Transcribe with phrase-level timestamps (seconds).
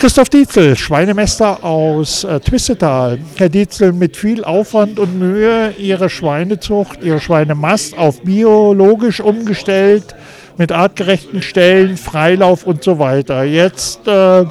[0.00, 3.18] Christoph Dietzel, Schweinemester aus äh, Twistetal.
[3.36, 10.14] Herr Dietzel, mit viel Aufwand und Mühe Ihre Schweinezucht, Ihre Schweinemast auf biologisch umgestellt,
[10.56, 13.44] mit artgerechten Stellen, Freilauf und so weiter.
[13.44, 14.46] Jetzt äh,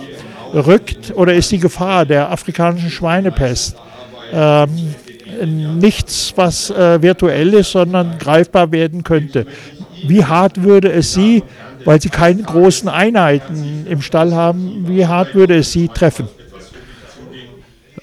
[0.54, 3.76] rückt oder ist die Gefahr der afrikanischen Schweinepest
[4.32, 4.70] ähm,
[5.80, 9.48] nichts, was äh, virtuell ist, sondern greifbar werden könnte.
[10.06, 11.42] Wie hart würde es Sie
[11.90, 14.88] weil sie keine großen Einheiten im Stall haben.
[14.88, 16.28] Wie hart würde es sie treffen?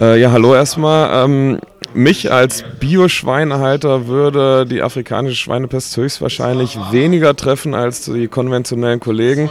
[0.01, 1.25] Äh, ja, hallo erstmal.
[1.25, 1.61] Ähm,
[1.95, 9.49] mich als Bio-Schweinehalter würde die afrikanische Schweinepest höchstwahrscheinlich weniger treffen als die konventionellen Kollegen,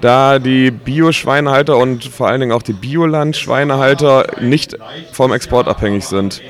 [0.00, 4.78] da die Bio-Schweinehalter und vor allen Dingen auch die Bioland-Schweinehalter nicht
[5.12, 6.40] vom Export abhängig sind.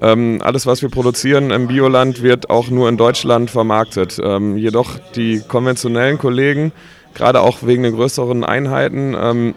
[0.00, 4.18] Ähm, alles, was wir produzieren im Bioland, wird auch nur in Deutschland vermarktet.
[4.22, 6.72] Ähm, jedoch die konventionellen Kollegen,
[7.14, 9.54] gerade auch wegen den größeren Einheiten, ähm,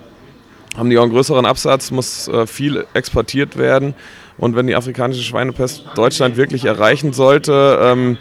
[0.77, 3.93] haben die auch einen größeren Absatz, muss äh, viel exportiert werden.
[4.37, 8.17] Und wenn die afrikanische Schweinepest Deutschland wirklich erreichen sollte, ähm,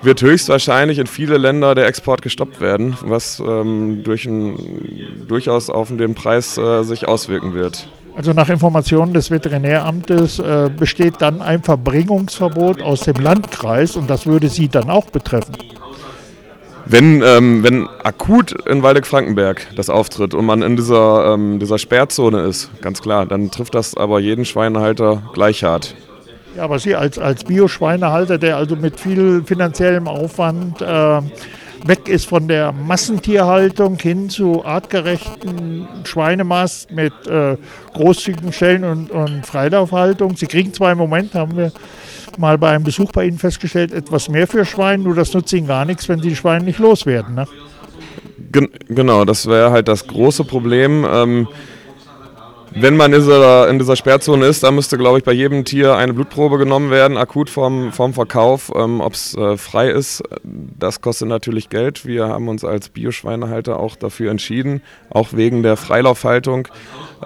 [0.00, 5.88] wird höchstwahrscheinlich in viele Länder der Export gestoppt werden, was ähm, durch ein, durchaus auf
[5.96, 7.88] den Preis äh, sich auswirken wird.
[8.14, 14.26] Also nach Informationen des Veterinäramtes äh, besteht dann ein Verbringungsverbot aus dem Landkreis und das
[14.26, 15.54] würde Sie dann auch betreffen.
[16.84, 22.42] Wenn, ähm, wenn akut in Waldeck-Frankenberg das auftritt und man in dieser, ähm, dieser Sperrzone
[22.42, 25.94] ist, ganz klar, dann trifft das aber jeden Schweinehalter gleich hart.
[26.56, 31.20] Ja, aber Sie als, als Bio-Schweinehalter, der also mit viel finanziellem Aufwand äh,
[31.84, 37.56] weg ist von der Massentierhaltung hin zu artgerechten Schweinemast mit äh,
[37.94, 40.36] großzügigen Stellen und, und Freilaufhaltung.
[40.36, 41.72] Sie kriegen zwar im Moment, haben wir
[42.38, 45.66] mal bei einem Besuch bei Ihnen festgestellt, etwas mehr für Schweine, nur das nutzt Ihnen
[45.66, 47.34] gar nichts, wenn Sie die Schweine nicht loswerden.
[47.34, 47.46] Ne?
[48.52, 51.06] Gen genau, das wäre halt das große Problem.
[51.10, 51.48] Ähm,
[52.74, 56.58] wenn man in dieser, Sperrzone ist, dann müsste, glaube ich, bei jedem Tier eine Blutprobe
[56.58, 58.72] genommen werden, akut vorm, vorm Verkauf.
[58.74, 62.06] Ähm, Ob es äh, frei ist, das kostet natürlich Geld.
[62.06, 66.68] Wir haben uns als Bioschweinehalter auch dafür entschieden, auch wegen der Freilaufhaltung,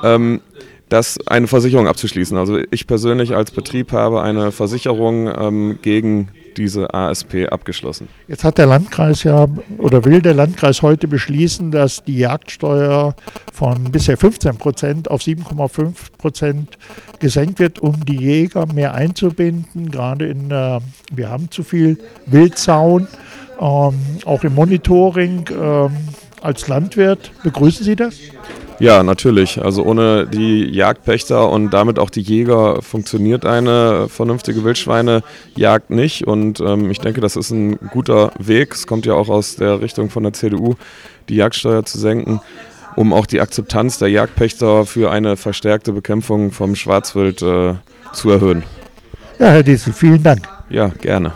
[0.03, 0.41] ähm,
[0.89, 2.37] das eine Versicherung abzuschließen.
[2.37, 8.09] Also ich persönlich als Betrieb habe eine Versicherung ähm, gegen diese ASP abgeschlossen.
[8.29, 9.47] Jetzt hat der Landkreis ja
[9.79, 13.15] oder will der Landkreis heute beschließen, dass die Jagdsteuer
[13.53, 16.79] von bisher 15 Prozent auf 7,5 Prozent
[17.19, 19.91] gesenkt wird, um die Jäger mehr einzubinden.
[19.91, 20.81] Gerade in, äh,
[21.13, 23.09] wir haben zu viel Wildzaun,
[23.61, 23.95] ähm,
[24.25, 25.49] auch im Monitoring.
[25.51, 25.91] Ähm,
[26.43, 28.19] als Landwirt, begrüßen Sie das?
[28.79, 29.63] Ja, natürlich.
[29.63, 36.27] Also ohne die Jagdpächter und damit auch die Jäger funktioniert eine vernünftige Wildschweinejagd nicht.
[36.27, 38.75] Und ähm, ich denke, das ist ein guter Weg.
[38.75, 40.75] Es kommt ja auch aus der Richtung von der CDU,
[41.29, 42.41] die Jagdsteuer zu senken,
[42.97, 47.75] um auch die Akzeptanz der Jagdpächter für eine verstärkte Bekämpfung vom Schwarzwild äh,
[48.13, 48.63] zu erhöhen.
[49.39, 50.49] Ja, Herr Diesel, vielen Dank.
[50.69, 51.33] Ja, gerne.